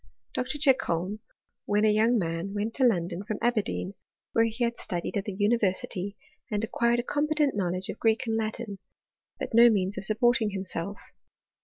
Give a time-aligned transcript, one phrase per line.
[0.35, 0.47] Mr.
[0.59, 1.19] Chicholm,
[1.65, 3.93] when a young man, went to London from Aberdeen,
[4.33, 6.15] where he had studied at the univer sity,
[6.49, 8.79] and acquired a competent knowledge of Greek and Latin,
[9.39, 10.99] but no means of supporting himself.